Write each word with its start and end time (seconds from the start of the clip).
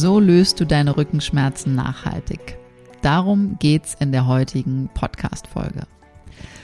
So 0.00 0.18
löst 0.18 0.58
du 0.58 0.64
deine 0.64 0.96
Rückenschmerzen 0.96 1.74
nachhaltig. 1.74 2.56
Darum 3.02 3.58
geht's 3.58 3.94
in 4.00 4.12
der 4.12 4.26
heutigen 4.26 4.88
Podcast-Folge. 4.94 5.82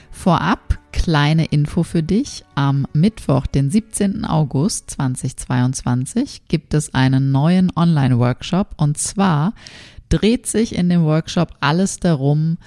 Vorab 0.09 0.79
kleine 0.91 1.45
Info 1.45 1.83
für 1.83 2.01
dich. 2.01 2.43
Am 2.55 2.87
Mittwoch, 2.93 3.45
den 3.45 3.69
17. 3.69 4.25
August 4.25 4.89
2022, 4.89 6.47
gibt 6.47 6.73
es 6.73 6.95
einen 6.95 7.31
neuen 7.31 7.71
Online-Workshop 7.75 8.73
und 8.77 8.97
zwar 8.97 9.53
dreht 10.09 10.47
sich 10.47 10.73
in 10.73 10.89
dem 10.89 11.03
Workshop 11.03 11.51
alles 11.59 11.99
darum, 11.99 12.57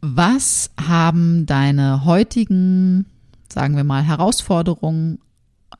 was 0.00 0.70
haben 0.80 1.44
deine 1.44 2.06
heutigen, 2.06 3.04
sagen 3.50 3.76
wir 3.76 3.84
mal, 3.84 4.02
Herausforderungen 4.02 5.18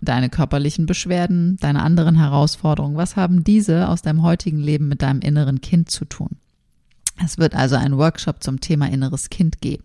deine 0.03 0.29
körperlichen 0.29 0.87
Beschwerden, 0.87 1.57
deine 1.61 1.83
anderen 1.83 2.17
Herausforderungen, 2.17 2.97
was 2.97 3.17
haben 3.17 3.45
diese 3.45 3.89
aus 3.89 4.03
deinem 4.03 4.23
heutigen 4.23 4.59
Leben 4.59 4.89
mit 4.89 5.01
deinem 5.01 5.21
inneren 5.21 5.61
Kind 5.61 5.91
zu 5.91 6.05
tun? 6.05 6.37
Es 7.25 7.39
wird 7.39 7.55
also 7.55 7.77
einen 7.77 7.99
Workshop 7.99 8.43
zum 8.43 8.61
Thema 8.61 8.91
inneres 8.91 9.31
Kind 9.31 9.61
geben. 9.61 9.85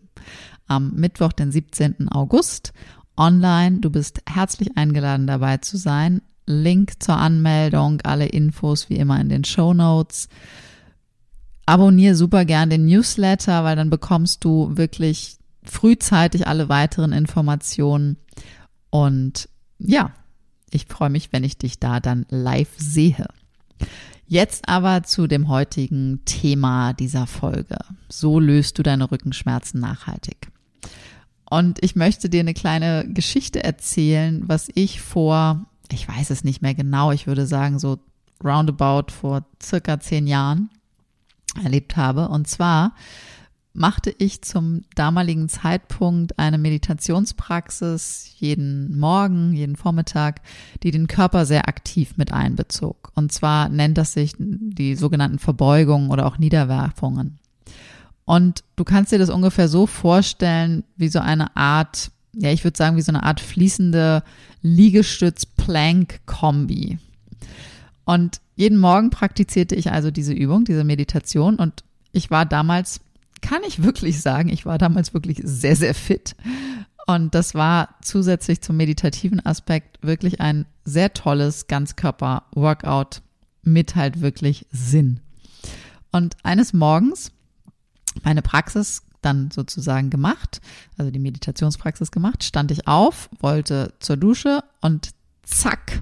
Am 0.68 0.94
Mittwoch, 0.96 1.32
den 1.32 1.52
17. 1.52 2.10
August, 2.10 2.74
online. 3.16 3.80
Du 3.80 3.90
bist 3.90 4.22
herzlich 4.28 4.76
eingeladen, 4.76 5.28
dabei 5.28 5.58
zu 5.58 5.78
sein. 5.78 6.22
Link 6.46 6.94
zur 7.04 7.18
Anmeldung, 7.18 8.02
alle 8.02 8.28
Infos 8.28 8.90
wie 8.90 8.96
immer 8.96 9.20
in 9.20 9.30
den 9.30 9.44
Show 9.44 9.74
Notes. 9.74 10.30
Abonniere 11.66 12.16
super 12.16 12.46
gern 12.46 12.70
den 12.70 12.86
Newsletter, 12.86 13.64
weil 13.64 13.76
dann 13.76 13.90
bekommst 13.90 14.44
du 14.46 14.78
wirklich 14.78 15.38
frühzeitig 15.64 16.48
alle 16.48 16.70
weiteren 16.70 17.12
Informationen. 17.12 18.18
Und 18.90 19.50
ja, 19.80 20.12
ich 20.70 20.86
freue 20.86 21.10
mich, 21.10 21.32
wenn 21.32 21.44
ich 21.44 21.58
dich 21.58 21.80
da 21.80 22.00
dann 22.00 22.26
live 22.30 22.74
sehe. 22.78 23.28
Jetzt 24.28 24.68
aber 24.68 25.04
zu 25.04 25.28
dem 25.28 25.48
heutigen 25.48 26.22
Thema 26.26 26.94
dieser 26.94 27.28
Folge. 27.28 27.78
So 28.10 28.40
löst 28.40 28.78
du 28.78 28.84
deine 28.84 29.10
Rückenschmerzen 29.10 29.80
nachhaltig. 29.80 30.50
Und 31.50 31.82
ich 31.82 31.96
möchte 31.96 32.30
dir 32.30 32.42
eine 32.42 32.54
kleine 32.54 33.06
Geschichte 33.08 33.64
erzählen, 33.64 34.44
was 34.46 34.68
ich 34.76 35.02
vor, 35.02 35.66
ich 35.90 36.08
weiß 36.08 36.30
es 36.30 36.44
nicht 36.44 36.62
mehr 36.62 36.74
genau, 36.74 37.14
ich 37.14 37.26
würde 37.26 37.48
sagen 37.48 37.80
so 37.80 38.00
roundabout 38.44 39.14
vor 39.14 39.46
circa 39.64 40.00
zehn 40.02 40.28
Jahren 40.28 40.70
erlebt 41.64 41.96
habe. 41.96 42.28
Und 42.28 42.50
zwar 42.50 42.94
machte 43.78 44.14
ich 44.18 44.42
zum 44.42 44.82
damaligen 44.96 45.48
Zeitpunkt 45.50 46.40
eine 46.40 46.58
Meditationspraxis 46.58 48.32
jeden 48.40 48.98
Morgen, 48.98 49.54
jeden 49.54 49.76
Vormittag, 49.76 50.42
die 50.82 50.90
den 50.90 51.06
Körper 51.06 51.46
sehr 51.46 51.68
aktiv 51.68 52.18
mit 52.18 52.34
einbezog. 52.34 53.12
Und 53.14 53.32
zwar 53.32 53.70
nennt 53.70 54.00
das 54.00 54.14
sich 54.14 54.34
die 54.38 54.96
sogenannten 54.96 55.38
Verbeugungen 55.38 56.10
oder 56.10 56.26
auch 56.26 56.40
Niederwerfungen. 56.40 57.38
Und 58.26 58.64
du 58.76 58.84
kannst 58.84 59.12
dir 59.12 59.20
das 59.20 59.30
ungefähr 59.30 59.68
so 59.68 59.86
vorstellen, 59.86 60.84
wie 60.96 61.10
so 61.10 61.20
eine 61.20 61.56
Art, 61.56 62.10
ja, 62.34 62.52
ich 62.52 62.64
würde 62.64 62.78
sagen, 62.78 62.98
wie 62.98 63.02
so 63.02 63.12
eine 63.12 63.22
Art 63.24 63.40
fließende 63.40 64.24
Liegestütz-Plank-Kombi. 64.64 66.98
Und 68.06 68.42
jeden 68.56 68.80
Morgen 68.80 69.12
praktizierte 69.12 69.76
ich 69.76 69.92
also 69.92 70.10
diese 70.10 70.34
Übung, 70.34 70.66
diese 70.66 70.84
Meditation 70.84 71.58
und 71.58 71.84
ich 72.12 72.32
war 72.32 72.46
damals 72.46 73.02
kann 73.48 73.64
ich 73.64 73.82
wirklich 73.82 74.22
sagen, 74.22 74.50
ich 74.50 74.66
war 74.66 74.78
damals 74.78 75.14
wirklich 75.14 75.40
sehr, 75.42 75.78
sehr 75.78 75.96
fit. 75.96 76.36
Und 77.06 77.34
das 77.34 77.56
war 77.56 77.96
zusätzlich 78.02 78.60
zum 78.60 78.76
meditativen 78.76 79.46
Aspekt 79.46 80.00
wirklich 80.06 80.42
ein 80.42 80.66
sehr 80.84 81.14
tolles 81.14 81.68
Ganzkörper-Workout 81.68 83.22
mit 83.64 83.96
halt 83.96 84.20
wirklich 84.20 84.66
Sinn. 84.70 85.22
Und 86.12 86.36
eines 86.44 86.74
Morgens 86.74 87.32
meine 88.22 88.42
Praxis 88.42 89.04
dann 89.22 89.50
sozusagen 89.50 90.10
gemacht, 90.10 90.60
also 90.98 91.10
die 91.10 91.20
Meditationspraxis 91.20 92.12
gemacht, 92.12 92.44
stand 92.44 92.72
ich 92.72 92.86
auf, 92.86 93.30
wollte 93.40 93.94
zur 94.00 94.18
Dusche 94.18 94.62
und 94.82 95.12
zack, 95.44 96.02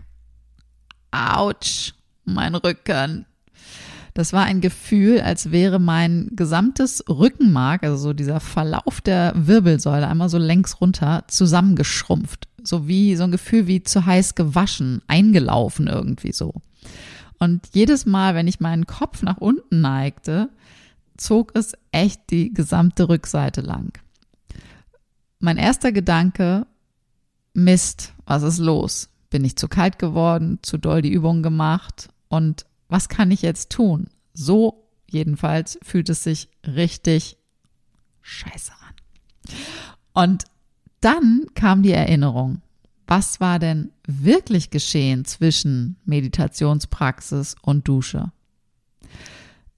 ouch, 1.12 1.94
mein 2.23 2.56
Rücken, 2.56 3.27
das 4.16 4.31
war 4.31 4.46
ein 4.46 4.62
Gefühl, 4.62 5.20
als 5.20 5.52
wäre 5.52 5.78
mein 5.78 6.30
gesamtes 6.31 7.03
Rückenmark, 7.09 7.84
also 7.84 7.98
so 7.98 8.14
dieser 8.14 8.40
Verlauf 8.40 9.02
der 9.02 9.34
Wirbelsäule, 9.36 10.08
einmal 10.08 10.30
so 10.30 10.38
längs 10.38 10.80
runter 10.80 11.26
zusammengeschrumpft. 11.28 12.48
So 12.64 12.88
wie 12.88 13.18
so 13.18 13.25
ein 13.25 13.31
Gefühl 13.31 13.68
wie 13.68 13.84
zu 13.84 14.06
heiß 14.06 14.36
gewaschen, 14.36 15.02
eingelaufen 15.08 15.88
irgendwie 15.88 16.31
so. 16.31 16.54
Und 17.40 17.68
jedes 17.74 18.06
Mal, 18.06 18.36
wenn 18.36 18.48
ich 18.48 18.62
meinen 18.62 18.88
Kopf 18.88 19.22
nach 19.22 19.38
unten 19.38 19.81
neigte, 19.81 20.50
zog 21.18 21.52
es 21.54 21.74
echt 21.92 22.22
die 22.30 22.54
gesamte 22.54 23.09
Rückseite 23.09 23.59
lang. 23.59 24.00
Mein 25.40 25.58
erster 25.58 25.92
Gedanke, 25.92 26.66
Mist, 27.54 28.14
was 28.25 28.44
ist 28.44 28.59
los? 28.59 29.09
Bin 29.30 29.44
ich 29.44 29.58
zu 29.58 29.68
kalt 29.68 30.00
geworden, 30.00 30.59
zu 30.62 30.78
doll 30.78 31.02
die 31.02 31.12
Übung 31.12 31.44
gemacht 31.44 32.08
und 32.30 32.66
was 32.88 33.09
kann 33.09 33.31
ich 33.31 33.41
jetzt 33.41 33.72
tun? 33.72 34.07
So 34.34 34.88
jedenfalls 35.09 35.79
fühlt 35.81 36.09
es 36.09 36.23
sich 36.23 36.50
richtig 36.66 37.38
scheiße 38.22 38.72
an. 38.72 39.56
Und 40.13 40.46
dann 41.01 41.45
kam 41.53 41.84
die 41.84 41.91
Erinnerung, 41.91 42.62
was 43.07 43.40
war 43.40 43.59
denn 43.59 43.91
wirklich 44.07 44.72
geschehen 44.72 45.25
zwischen 45.25 45.97
Meditationspraxis 46.06 47.56
und 47.62 47.88
Dusche? 47.88 48.31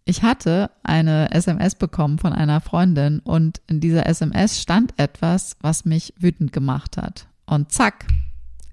Ich 0.05 0.23
hatte 0.23 0.71
eine 0.83 1.31
SMS 1.31 1.75
bekommen 1.75 2.17
von 2.17 2.31
einer 2.31 2.61
Freundin 2.61 3.19
und 3.19 3.59
in 3.67 3.81
dieser 3.81 4.05
SMS 4.05 4.61
stand 4.61 4.93
etwas, 4.97 5.57
was 5.59 5.83
mich 5.83 6.13
wütend 6.17 6.53
gemacht 6.53 6.95
hat. 6.95 7.27
Und 7.45 7.73
zack, 7.73 8.07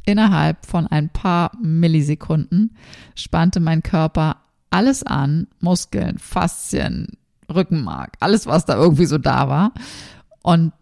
Innerhalb 0.07 0.67
von 0.67 0.87
ein 0.87 1.09
paar 1.09 1.53
Millisekunden 1.63 2.77
spannte 3.15 3.61
mein 3.61 3.83
Körper 3.83 4.37
alles 4.71 5.03
an, 5.03 5.47
Muskeln, 5.61 6.19
Faszien, 6.19 7.17
Rückenmark, 7.53 8.17
alles, 8.21 8.47
was 8.47 8.65
da 8.65 8.77
irgendwie 8.77 9.07
so 9.07 9.19
da 9.19 9.49
war. 9.49 9.73
Und 10.43 10.73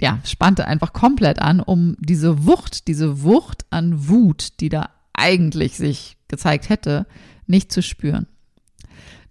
ja, 0.00 0.18
spannte 0.24 0.66
einfach 0.66 0.92
komplett 0.92 1.40
an, 1.40 1.60
um 1.60 1.96
diese 2.00 2.46
Wucht, 2.46 2.88
diese 2.88 3.22
Wucht 3.22 3.64
an 3.70 4.08
Wut, 4.08 4.60
die 4.60 4.68
da 4.68 4.90
eigentlich 5.14 5.76
sich 5.76 6.16
gezeigt 6.28 6.68
hätte, 6.68 7.06
nicht 7.46 7.72
zu 7.72 7.82
spüren. 7.82 8.26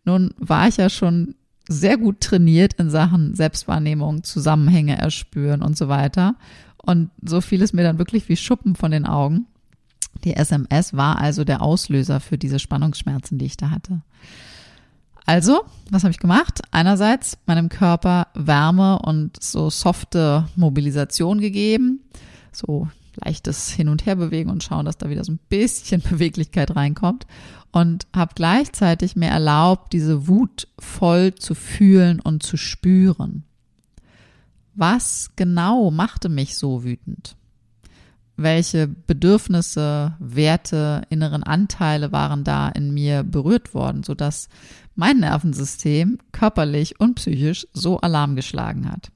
Nun 0.03 0.33
war 0.37 0.67
ich 0.67 0.77
ja 0.77 0.89
schon 0.89 1.35
sehr 1.67 1.97
gut 1.97 2.21
trainiert 2.21 2.73
in 2.73 2.89
Sachen 2.89 3.35
Selbstwahrnehmung, 3.35 4.23
Zusammenhänge 4.23 4.97
erspüren 4.97 5.61
und 5.61 5.77
so 5.77 5.87
weiter. 5.87 6.35
Und 6.85 7.09
so 7.23 7.41
fiel 7.41 7.61
es 7.61 7.73
mir 7.73 7.83
dann 7.83 7.97
wirklich 7.97 8.29
wie 8.29 8.37
Schuppen 8.37 8.75
von 8.75 8.91
den 8.91 9.05
Augen. 9.05 9.47
Die 10.23 10.35
SMS 10.35 10.95
war 10.95 11.19
also 11.19 11.43
der 11.43 11.61
Auslöser 11.61 12.19
für 12.19 12.37
diese 12.37 12.59
Spannungsschmerzen, 12.59 13.37
die 13.37 13.45
ich 13.45 13.57
da 13.57 13.69
hatte. 13.69 14.01
Also, 15.25 15.63
was 15.89 16.03
habe 16.03 16.11
ich 16.11 16.19
gemacht? 16.19 16.61
Einerseits 16.71 17.37
meinem 17.47 17.69
Körper 17.69 18.27
Wärme 18.35 18.99
und 18.99 19.41
so 19.41 19.69
softe 19.71 20.47
Mobilisation 20.55 21.41
gegeben, 21.41 22.01
so 22.51 22.87
leichtes 23.23 23.69
Hin- 23.71 23.89
und 23.89 24.05
Herbewegen 24.05 24.51
und 24.51 24.63
schauen, 24.63 24.85
dass 24.85 24.97
da 24.97 25.09
wieder 25.09 25.23
so 25.23 25.31
ein 25.31 25.39
bisschen 25.49 26.01
Beweglichkeit 26.09 26.75
reinkommt. 26.75 27.25
und 27.71 28.07
habe 28.15 28.33
gleichzeitig 28.35 29.15
mir 29.15 29.29
erlaubt, 29.29 29.91
diese 29.91 30.27
Wut 30.27 30.67
voll 30.79 31.35
zu 31.35 31.55
fühlen 31.55 32.21
und 32.21 32.43
zu 32.43 32.55
spüren. 32.55 33.43
Was 34.75 35.31
genau 35.35 35.89
machte 35.89 36.27
mich 36.29 36.55
so 36.55 36.83
wütend? 36.83 37.37
Welche 38.37 38.87
Bedürfnisse, 38.87 40.15
Werte, 40.19 41.03
inneren 41.09 41.43
Anteile 41.43 42.11
waren 42.11 42.43
da 42.43 42.67
in 42.67 42.93
mir 42.93 43.23
berührt 43.23 43.73
worden, 43.73 44.03
sodass 44.03 44.49
mein 44.93 45.19
Nervensystem 45.19 46.19
körperlich 46.33 46.99
und 46.99 47.15
psychisch 47.15 47.65
so 47.71 48.01
Alarm 48.01 48.35
geschlagen 48.35 48.91
hat? 48.91 49.11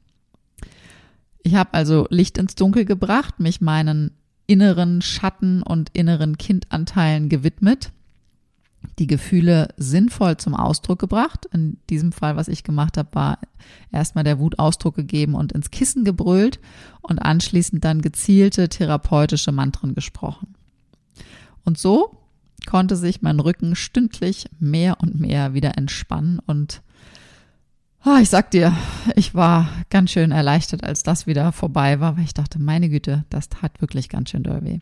Ich 1.44 1.56
habe 1.56 1.73
also 1.73 2.07
Licht 2.09 2.38
ins 2.38 2.56
Dunkel 2.56 2.85
gebracht, 2.85 3.41
mich 3.41 3.59
meinen 3.59 4.11
inneren 4.47 5.01
Schatten 5.01 5.61
und 5.61 5.89
inneren 5.94 6.38
Kindanteilen 6.38 7.27
gewidmet, 7.27 7.91
die 8.98 9.08
Gefühle 9.08 9.70
sinnvoll 9.78 10.38
zum 10.38 10.56
Ausdruck 10.56 11.00
gebracht. 11.00 11.48
In 11.52 11.78
diesem 11.90 12.12
Fall, 12.12 12.36
was 12.36 12.48
ich 12.48 12.64
gemacht 12.64 12.98
habe, 12.98 13.10
war 13.14 13.40
erstmal 13.92 14.24
der 14.24 14.40
Wut 14.40 14.60
Ausdruck 14.60 14.96
gegeben 14.96 15.36
und 15.36 15.52
ins 15.52 15.72
Kissen 15.72 16.04
gebrüllt 16.04 16.60
und 17.02 17.20
anschließend 17.20 17.84
dann 17.84 18.02
gezielte 18.02 18.70
therapeutische 18.70 19.52
Mantren 19.52 19.96
gesprochen. 19.96 20.56
Und 21.66 21.78
so 21.78 22.18
konnte 22.66 22.96
sich 22.96 23.22
mein 23.22 23.40
Rücken 23.40 23.76
stündlich 23.76 24.50
mehr 24.60 24.98
und 25.02 25.20
mehr 25.20 25.54
wieder 25.54 25.78
entspannen 25.78 26.40
und 26.46 26.81
Oh, 28.06 28.16
ich 28.22 28.30
sag 28.30 28.50
dir, 28.52 28.74
ich 29.18 29.36
war 29.36 29.68
ganz 29.90 30.12
schön 30.12 30.31
erleichtert, 30.31 30.86
als 30.86 31.04
das 31.04 31.28
wieder 31.28 31.52
vorbei 31.52 32.00
war, 32.00 32.16
weil 32.16 32.24
ich 32.24 32.34
dachte, 32.34 32.58
meine 32.58 32.88
Güte, 32.88 33.26
das 33.30 33.50
tat 33.50 33.81
wirklich 33.81 34.08
ganz 34.08 34.30
schön 34.30 34.44
doll 34.44 34.64
weh. 34.64 34.80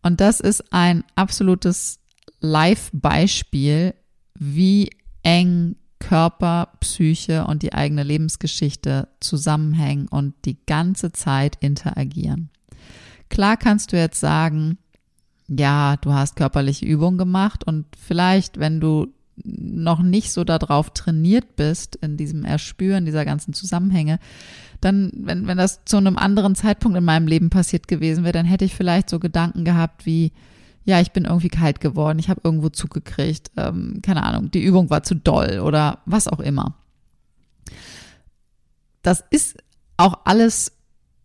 Und 0.00 0.22
das 0.22 0.40
ist 0.40 0.72
ein 0.72 1.04
absolutes 1.14 1.98
Live-Beispiel, 2.46 3.94
wie 4.38 4.90
eng 5.22 5.76
Körper, 5.98 6.68
Psyche 6.80 7.46
und 7.46 7.62
die 7.62 7.72
eigene 7.72 8.02
Lebensgeschichte 8.02 9.08
zusammenhängen 9.20 10.08
und 10.08 10.34
die 10.44 10.58
ganze 10.66 11.12
Zeit 11.12 11.56
interagieren. 11.60 12.50
Klar 13.28 13.56
kannst 13.56 13.92
du 13.92 13.96
jetzt 13.96 14.20
sagen, 14.20 14.78
ja, 15.48 15.96
du 15.96 16.12
hast 16.12 16.36
körperliche 16.36 16.84
Übungen 16.84 17.18
gemacht 17.18 17.64
und 17.64 17.86
vielleicht, 17.96 18.58
wenn 18.58 18.80
du 18.80 19.08
noch 19.44 20.00
nicht 20.00 20.32
so 20.32 20.44
darauf 20.44 20.90
trainiert 20.90 21.56
bist, 21.56 21.96
in 21.96 22.16
diesem 22.16 22.44
Erspüren 22.44 23.04
dieser 23.04 23.24
ganzen 23.24 23.52
Zusammenhänge, 23.52 24.18
dann, 24.80 25.10
wenn, 25.14 25.46
wenn 25.46 25.58
das 25.58 25.84
zu 25.84 25.96
einem 25.96 26.16
anderen 26.16 26.54
Zeitpunkt 26.54 26.96
in 26.96 27.04
meinem 27.04 27.26
Leben 27.26 27.50
passiert 27.50 27.88
gewesen 27.88 28.24
wäre, 28.24 28.32
dann 28.32 28.46
hätte 28.46 28.64
ich 28.64 28.74
vielleicht 28.74 29.10
so 29.10 29.18
Gedanken 29.18 29.64
gehabt 29.64 30.06
wie, 30.06 30.32
ja, 30.86 31.00
ich 31.00 31.10
bin 31.10 31.24
irgendwie 31.24 31.48
kalt 31.48 31.80
geworden, 31.80 32.18
ich 32.18 32.30
habe 32.30 32.40
irgendwo 32.44 32.68
zugekriegt, 32.68 33.50
ähm, 33.56 34.00
keine 34.02 34.22
Ahnung, 34.22 34.50
die 34.52 34.62
Übung 34.62 34.88
war 34.88 35.02
zu 35.02 35.16
doll 35.16 35.58
oder 35.58 35.98
was 36.06 36.28
auch 36.28 36.40
immer. 36.40 36.76
Das 39.02 39.22
ist 39.30 39.56
auch 39.96 40.20
alles 40.24 40.72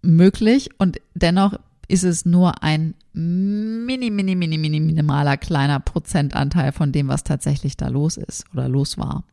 möglich 0.01 0.71
und 0.79 0.99
dennoch 1.13 1.53
ist 1.87 2.03
es 2.03 2.25
nur 2.25 2.63
ein 2.63 2.95
mini, 3.13 4.09
mini, 4.09 4.35
mini, 4.35 4.57
mini, 4.57 4.79
minimaler 4.79 5.37
kleiner 5.37 5.79
Prozentanteil 5.79 6.71
von 6.71 6.91
dem, 6.91 7.07
was 7.07 7.23
tatsächlich 7.23 7.77
da 7.77 7.87
los 7.89 8.17
ist 8.17 8.45
oder 8.53 8.67
los 8.67 8.97
war. 8.97 9.25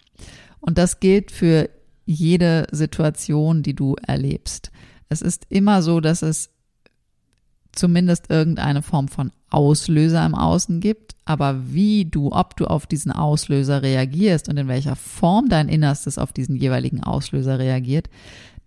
Und 0.60 0.76
das 0.76 1.00
gilt 1.00 1.30
für 1.30 1.70
jede 2.04 2.66
Situation, 2.70 3.62
die 3.62 3.74
du 3.74 3.96
erlebst. 4.06 4.72
Es 5.08 5.22
ist 5.22 5.46
immer 5.48 5.82
so, 5.82 6.00
dass 6.00 6.22
es 6.22 6.50
zumindest 7.78 8.30
irgendeine 8.30 8.82
Form 8.82 9.08
von 9.08 9.32
Auslöser 9.50 10.24
im 10.26 10.34
Außen 10.34 10.80
gibt, 10.80 11.14
aber 11.24 11.72
wie 11.72 12.04
du, 12.04 12.32
ob 12.32 12.56
du 12.56 12.66
auf 12.66 12.86
diesen 12.86 13.12
Auslöser 13.12 13.82
reagierst 13.82 14.48
und 14.48 14.56
in 14.56 14.68
welcher 14.68 14.96
Form 14.96 15.48
dein 15.48 15.68
Innerstes 15.68 16.18
auf 16.18 16.32
diesen 16.32 16.56
jeweiligen 16.56 17.02
Auslöser 17.02 17.58
reagiert, 17.58 18.08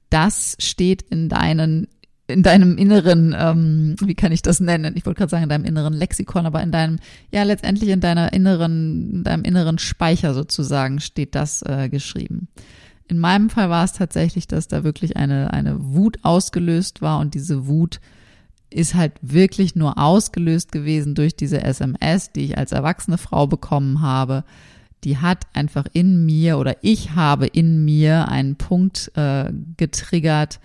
das 0.09 0.55
steht 0.59 1.03
in 1.03 1.29
deinen 1.29 1.87
in 2.27 2.43
deinem 2.43 2.77
inneren, 2.77 3.35
ähm, 3.37 3.95
wie 4.01 4.15
kann 4.15 4.31
ich 4.31 4.41
das 4.41 4.61
nennen? 4.61 4.95
Ich 4.95 5.05
wollte 5.05 5.17
gerade 5.17 5.29
sagen 5.29 5.43
in 5.43 5.49
deinem 5.49 5.65
inneren 5.65 5.93
Lexikon, 5.93 6.45
aber 6.45 6.63
in 6.63 6.71
deinem, 6.71 6.99
ja 7.29 7.43
letztendlich 7.43 7.89
in 7.89 7.99
deiner 7.99 8.31
inneren, 8.31 9.11
in 9.15 9.23
deinem 9.23 9.43
inneren 9.43 9.79
Speicher 9.79 10.33
sozusagen 10.33 11.01
steht 11.01 11.35
das 11.35 11.61
äh, 11.63 11.89
geschrieben. 11.89 12.47
In 13.09 13.19
meinem 13.19 13.49
Fall 13.49 13.69
war 13.69 13.83
es 13.83 13.91
tatsächlich, 13.91 14.47
dass 14.47 14.69
da 14.69 14.85
wirklich 14.85 15.17
eine 15.17 15.51
eine 15.51 15.93
Wut 15.93 16.19
ausgelöst 16.21 17.01
war 17.01 17.19
und 17.19 17.33
diese 17.33 17.67
Wut 17.67 17.99
ist 18.71 18.95
halt 18.95 19.13
wirklich 19.21 19.75
nur 19.75 19.97
ausgelöst 19.97 20.71
gewesen 20.71 21.15
durch 21.15 21.35
diese 21.35 21.61
SMS, 21.61 22.31
die 22.31 22.45
ich 22.45 22.57
als 22.57 22.71
erwachsene 22.71 23.17
Frau 23.17 23.47
bekommen 23.47 24.01
habe. 24.01 24.43
Die 25.03 25.17
hat 25.17 25.47
einfach 25.53 25.85
in 25.93 26.25
mir 26.25 26.57
oder 26.57 26.77
ich 26.81 27.15
habe 27.15 27.47
in 27.47 27.83
mir 27.83 28.27
einen 28.27 28.55
Punkt 28.55 29.11
äh, 29.15 29.51
getriggert, 29.77 30.59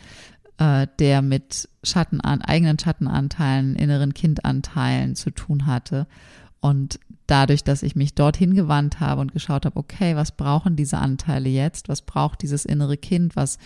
äh, 0.58 0.86
der 0.98 1.22
mit 1.22 1.68
Schattenan 1.82 2.42
eigenen 2.42 2.78
Schattenanteilen, 2.78 3.76
inneren 3.76 4.14
Kindanteilen 4.14 5.16
zu 5.16 5.30
tun 5.30 5.66
hatte. 5.66 6.06
Und 6.60 6.98
dadurch, 7.26 7.64
dass 7.64 7.82
ich 7.82 7.96
mich 7.96 8.14
dorthin 8.14 8.54
gewandt 8.54 9.00
habe 9.00 9.20
und 9.20 9.32
geschaut 9.32 9.66
habe, 9.66 9.78
okay, 9.78 10.16
was 10.16 10.32
brauchen 10.32 10.76
diese 10.76 10.98
Anteile 10.98 11.48
jetzt? 11.48 11.88
Was 11.88 12.02
braucht 12.02 12.42
dieses 12.42 12.64
innere 12.64 12.96
Kind? 12.96 13.36
Was, 13.36 13.58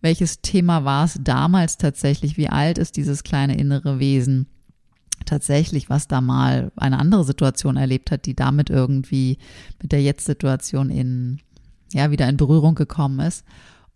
welches 0.00 0.40
Thema 0.40 0.84
war 0.84 1.04
es 1.04 1.18
damals 1.22 1.76
tatsächlich? 1.76 2.36
Wie 2.36 2.48
alt 2.48 2.78
ist 2.78 2.96
dieses 2.96 3.22
kleine 3.22 3.56
innere 3.56 3.98
Wesen? 3.98 4.46
Tatsächlich, 5.26 5.90
was 5.90 6.08
da 6.08 6.22
mal 6.22 6.72
eine 6.76 6.98
andere 6.98 7.24
Situation 7.24 7.76
erlebt 7.76 8.10
hat, 8.10 8.24
die 8.24 8.34
damit 8.34 8.70
irgendwie 8.70 9.36
mit 9.82 9.92
der 9.92 10.02
Jetzt-Situation 10.02 10.88
in, 10.88 11.40
ja, 11.92 12.10
wieder 12.10 12.26
in 12.28 12.38
Berührung 12.38 12.74
gekommen 12.74 13.20
ist. 13.20 13.44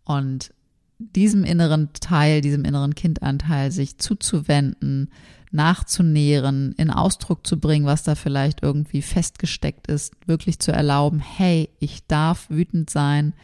Und 0.05 0.52
diesem 0.99 1.44
inneren 1.44 1.91
Teil, 1.93 2.41
diesem 2.41 2.64
inneren 2.64 2.94
Kindanteil 2.94 3.70
sich 3.73 3.99
zuzuwenden, 3.99 5.11
nachzunähren, 5.50 6.73
in 6.76 6.91
Ausdruck 6.91 7.46
zu 7.46 7.61
bringen, 7.61 7.87
was 7.87 8.02
da 8.02 8.14
vielleicht 8.14 8.62
irgendwie 8.62 9.02
festgesteckt 9.02 9.87
ist, 9.87 10.14
wirklich 10.26 10.58
zu 10.58 10.73
erlauben, 10.73 11.20
hey, 11.20 11.70
ich 11.79 12.06
darf 12.06 12.50
wütend 12.50 12.91
sein. 12.91 13.35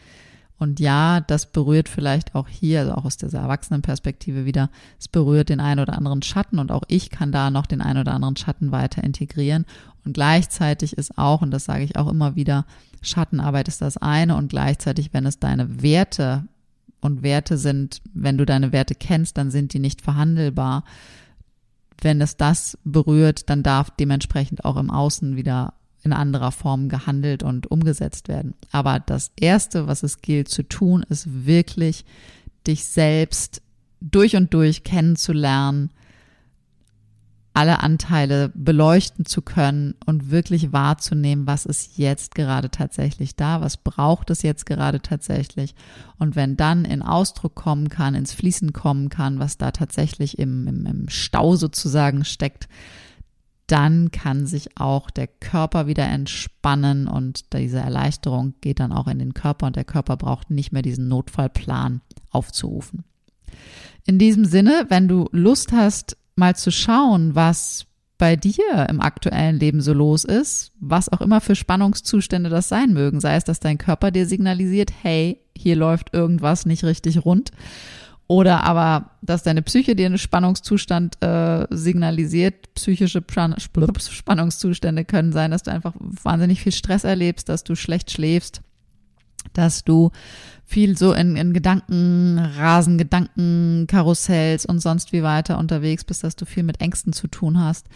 Und 0.57 0.79
ja, 0.79 1.21
das 1.21 1.51
berührt 1.51 1.89
vielleicht 1.89 2.35
auch 2.35 2.47
hier, 2.47 2.81
also 2.81 2.93
auch 2.93 3.05
aus 3.05 3.17
dieser 3.17 3.39
Erwachsenenperspektive 3.39 4.45
wieder, 4.45 4.69
es 4.99 5.07
berührt 5.07 5.49
den 5.49 5.59
einen 5.59 5.79
oder 5.79 5.97
anderen 5.97 6.21
Schatten 6.21 6.59
und 6.59 6.71
auch 6.71 6.83
ich 6.87 7.09
kann 7.09 7.31
da 7.31 7.49
noch 7.49 7.65
den 7.65 7.81
einen 7.81 8.01
oder 8.01 8.13
anderen 8.13 8.37
Schatten 8.37 8.71
weiter 8.71 9.03
integrieren. 9.03 9.65
Und 10.05 10.13
gleichzeitig 10.13 10.97
ist 10.97 11.17
auch, 11.17 11.41
und 11.41 11.49
das 11.49 11.65
sage 11.65 11.83
ich 11.83 11.95
auch 11.95 12.07
immer 12.07 12.35
wieder, 12.35 12.65
Schattenarbeit 13.01 13.69
ist 13.69 13.81
das 13.81 13.97
eine 13.97 14.35
und 14.35 14.49
gleichzeitig, 14.49 15.13
wenn 15.13 15.25
es 15.25 15.39
deine 15.39 15.81
Werte 15.81 16.45
und 17.01 17.23
Werte 17.23 17.57
sind, 17.57 18.01
wenn 18.13 18.37
du 18.37 18.45
deine 18.45 18.71
Werte 18.71 18.95
kennst, 18.95 19.37
dann 19.37 19.51
sind 19.51 19.73
die 19.73 19.79
nicht 19.79 20.01
verhandelbar. 20.01 20.83
Wenn 21.99 22.21
es 22.21 22.37
das 22.37 22.77
berührt, 22.83 23.49
dann 23.49 23.63
darf 23.63 23.91
dementsprechend 23.91 24.65
auch 24.65 24.77
im 24.77 24.89
Außen 24.89 25.35
wieder 25.35 25.73
in 26.03 26.13
anderer 26.13 26.51
Form 26.51 26.89
gehandelt 26.89 27.43
und 27.43 27.69
umgesetzt 27.69 28.27
werden. 28.27 28.55
Aber 28.71 28.99
das 28.99 29.31
Erste, 29.39 29.87
was 29.87 30.03
es 30.03 30.21
gilt 30.21 30.49
zu 30.49 30.63
tun, 30.63 31.05
ist 31.09 31.45
wirklich 31.45 32.05
dich 32.65 32.85
selbst 32.85 33.61
durch 33.99 34.35
und 34.35 34.53
durch 34.53 34.83
kennenzulernen, 34.83 35.91
alle 37.53 37.81
Anteile 37.81 38.49
beleuchten 38.53 39.25
zu 39.25 39.41
können 39.41 39.95
und 40.05 40.31
wirklich 40.31 40.71
wahrzunehmen, 40.71 41.47
was 41.47 41.65
ist 41.65 41.97
jetzt 41.97 42.33
gerade 42.33 42.71
tatsächlich 42.71 43.35
da, 43.35 43.59
was 43.59 43.75
braucht 43.75 44.29
es 44.29 44.41
jetzt 44.41 44.65
gerade 44.65 45.01
tatsächlich. 45.01 45.75
Und 46.17 46.37
wenn 46.37 46.55
dann 46.55 46.85
in 46.85 47.01
Ausdruck 47.01 47.55
kommen 47.55 47.89
kann, 47.89 48.15
ins 48.15 48.33
Fließen 48.33 48.71
kommen 48.71 49.09
kann, 49.09 49.39
was 49.39 49.57
da 49.57 49.71
tatsächlich 49.71 50.39
im, 50.39 50.65
im, 50.67 50.85
im 50.85 51.09
Stau 51.09 51.57
sozusagen 51.57 52.23
steckt, 52.23 52.69
dann 53.67 54.11
kann 54.11 54.45
sich 54.45 54.77
auch 54.77 55.09
der 55.09 55.27
Körper 55.27 55.87
wieder 55.87 56.05
entspannen 56.05 57.07
und 57.07 57.53
diese 57.53 57.79
Erleichterung 57.79 58.53
geht 58.61 58.79
dann 58.79 58.91
auch 58.91 59.07
in 59.07 59.19
den 59.19 59.33
Körper 59.33 59.67
und 59.67 59.75
der 59.75 59.85
Körper 59.85 60.17
braucht 60.17 60.51
nicht 60.51 60.71
mehr 60.71 60.81
diesen 60.81 61.07
Notfallplan 61.07 62.01
aufzurufen. 62.31 63.03
In 64.05 64.19
diesem 64.19 64.45
Sinne, 64.45 64.85
wenn 64.89 65.07
du 65.07 65.29
Lust 65.31 65.71
hast, 65.71 66.17
mal 66.41 66.55
zu 66.55 66.71
schauen, 66.71 67.35
was 67.35 67.85
bei 68.17 68.35
dir 68.35 68.87
im 68.89 68.99
aktuellen 68.99 69.57
Leben 69.57 69.81
so 69.81 69.93
los 69.93 70.25
ist, 70.25 70.73
was 70.79 71.09
auch 71.09 71.21
immer 71.21 71.39
für 71.39 71.55
Spannungszustände 71.55 72.49
das 72.49 72.67
sein 72.69 72.93
mögen, 72.93 73.19
sei 73.19 73.35
es, 73.35 73.45
dass 73.45 73.59
dein 73.59 73.77
Körper 73.77 74.11
dir 74.11 74.27
signalisiert, 74.27 74.91
hey, 75.01 75.39
hier 75.57 75.75
läuft 75.75 76.13
irgendwas 76.13 76.65
nicht 76.65 76.83
richtig 76.83 77.25
rund, 77.25 77.51
oder 78.27 78.63
aber, 78.63 79.11
dass 79.21 79.43
deine 79.43 79.61
Psyche 79.61 79.95
dir 79.95 80.05
einen 80.05 80.17
Spannungszustand 80.17 81.21
äh, 81.21 81.67
signalisiert. 81.69 82.73
Psychische 82.75 83.21
Spannungszustände 83.21 85.03
können 85.03 85.33
sein, 85.33 85.51
dass 85.51 85.63
du 85.63 85.71
einfach 85.71 85.93
wahnsinnig 85.99 86.61
viel 86.61 86.71
Stress 86.71 87.03
erlebst, 87.03 87.49
dass 87.49 87.65
du 87.65 87.75
schlecht 87.75 88.09
schläfst, 88.09 88.61
dass 89.53 89.83
du 89.83 90.11
viel 90.65 90.97
so 90.97 91.13
in, 91.13 91.35
in 91.35 91.53
Gedankenrasen, 91.53 92.97
Gedankenkarussells 92.97 94.65
und 94.65 94.79
sonst 94.79 95.11
wie 95.11 95.23
weiter 95.23 95.57
unterwegs 95.57 96.03
bist, 96.03 96.23
dass 96.23 96.35
du 96.35 96.45
viel 96.45 96.63
mit 96.63 96.79
Ängsten 96.81 97.13
zu 97.13 97.27
tun 97.27 97.59
hast. 97.59 97.87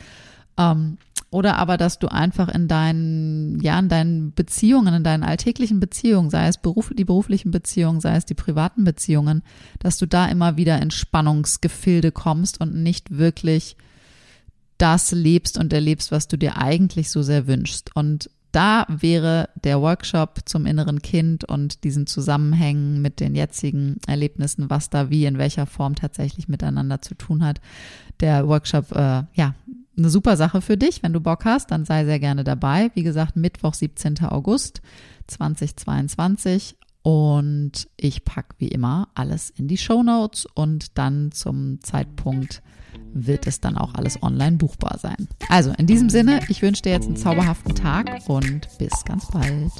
Ähm, 0.57 0.97
oder 1.31 1.57
aber, 1.57 1.75
dass 1.75 1.99
du 1.99 2.07
einfach 2.07 2.47
in 2.47 2.67
deinen, 2.67 3.59
ja, 3.59 3.77
in 3.77 3.89
deinen 3.89 4.33
Beziehungen, 4.33 4.93
in 4.93 5.03
deinen 5.03 5.23
alltäglichen 5.23 5.79
Beziehungen, 5.79 6.29
sei 6.29 6.47
es 6.47 6.57
Beruf, 6.57 6.91
die 6.97 7.03
beruflichen 7.03 7.51
Beziehungen, 7.51 7.99
sei 7.99 8.15
es 8.15 8.25
die 8.25 8.35
privaten 8.35 8.83
Beziehungen, 8.83 9.43
dass 9.79 9.97
du 9.97 10.05
da 10.05 10.27
immer 10.27 10.55
wieder 10.55 10.81
in 10.81 10.91
Spannungsgefilde 10.91 12.11
kommst 12.11 12.61
und 12.61 12.75
nicht 12.75 13.17
wirklich 13.17 13.75
das 14.77 15.11
lebst 15.11 15.57
und 15.57 15.73
erlebst, 15.73 16.11
was 16.11 16.27
du 16.27 16.37
dir 16.37 16.57
eigentlich 16.57 17.09
so 17.09 17.21
sehr 17.21 17.47
wünschst. 17.47 17.95
Und 17.95 18.29
da 18.55 18.85
wäre 18.87 19.49
der 19.55 19.81
Workshop 19.81 20.39
zum 20.45 20.65
inneren 20.65 21.01
Kind 21.01 21.43
und 21.43 21.83
diesen 21.83 22.07
Zusammenhängen 22.07 23.01
mit 23.01 23.19
den 23.19 23.35
jetzigen 23.35 23.97
Erlebnissen, 24.07 24.69
was 24.69 24.89
da 24.89 25.09
wie 25.09 25.25
in 25.25 25.37
welcher 25.37 25.65
Form 25.65 25.95
tatsächlich 25.95 26.47
miteinander 26.47 27.01
zu 27.01 27.15
tun 27.15 27.43
hat, 27.43 27.59
der 28.21 28.47
Workshop, 28.47 28.93
äh, 28.93 29.23
ja, 29.33 29.55
eine 29.97 30.09
super 30.09 30.37
Sache 30.37 30.61
für 30.61 30.77
dich. 30.77 31.03
Wenn 31.03 31.11
du 31.11 31.19
Bock 31.19 31.43
hast, 31.43 31.71
dann 31.71 31.83
sei 31.83 32.05
sehr 32.05 32.19
gerne 32.19 32.45
dabei. 32.45 32.91
Wie 32.95 33.03
gesagt, 33.03 33.35
Mittwoch, 33.35 33.73
17. 33.73 34.19
August 34.23 34.81
2022. 35.27 36.75
Und 37.05 37.87
ich 37.97 38.25
packe 38.25 38.55
wie 38.57 38.67
immer 38.67 39.09
alles 39.13 39.51
in 39.51 39.67
die 39.67 39.77
Show 39.77 40.01
Notes 40.01 40.47
und 40.55 40.97
dann 40.97 41.31
zum 41.31 41.79
Zeitpunkt 41.83 42.63
wird 43.13 43.45
es 43.45 43.61
dann 43.61 43.77
auch 43.77 43.93
alles 43.93 44.23
online 44.23 44.57
buchbar 44.57 44.97
sein. 44.97 45.27
Also 45.47 45.71
in 45.77 45.85
diesem 45.85 46.09
Sinne, 46.09 46.39
ich 46.49 46.63
wünsche 46.63 46.81
dir 46.81 46.93
jetzt 46.93 47.05
einen 47.05 47.15
zauberhaften 47.15 47.75
Tag 47.75 48.27
und 48.27 48.67
bis 48.79 49.05
ganz 49.05 49.27
bald. 49.27 49.71